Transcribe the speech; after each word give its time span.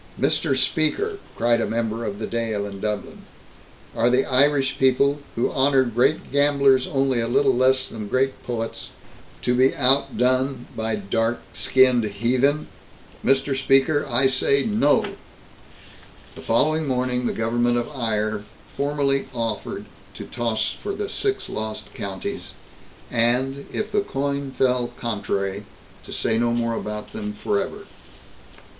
"Mr. 0.19 0.57
Speaker!" 0.57 1.19
cried 1.35 1.61
a 1.61 1.67
member 1.69 2.03
of 2.05 2.17
the 2.17 2.25
Dail 2.25 2.65
in 2.65 2.79
Dublin. 2.79 3.21
"Are 3.95 4.09
the 4.09 4.25
Irish 4.25 4.79
people, 4.79 5.19
who 5.35 5.51
honor 5.51 5.83
great 5.83 6.31
gamblers 6.31 6.87
only 6.87 7.19
a 7.21 7.27
little 7.27 7.53
less 7.53 7.87
than 7.87 8.07
great 8.07 8.41
poets, 8.43 8.89
to 9.43 9.53
be 9.53 9.75
outdone 9.75 10.65
by 10.75 10.95
dark 10.95 11.41
skinned 11.53 12.03
heathen? 12.05 12.65
Mr. 13.23 13.55
Speaker, 13.55 14.07
I 14.09 14.25
say 14.25 14.63
no!" 14.65 15.05
The 16.33 16.41
following 16.41 16.87
morning, 16.87 17.27
the 17.27 17.31
government 17.33 17.77
of 17.77 17.91
Eire 17.95 18.43
formally 18.75 19.27
offered 19.35 19.85
to 20.15 20.25
toss 20.25 20.71
for 20.71 20.95
the 20.95 21.09
Six 21.09 21.47
Lost 21.47 21.93
Counties 21.93 22.53
and, 23.11 23.67
if 23.71 23.91
the 23.91 24.01
coin 24.01 24.49
fell 24.49 24.91
contrary, 24.97 25.65
to 26.05 26.11
say 26.11 26.39
no 26.39 26.49
more 26.53 26.73
about 26.73 27.13
them 27.13 27.33
forever. 27.33 27.85